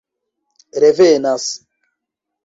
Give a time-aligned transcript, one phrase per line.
[0.79, 1.51] revenas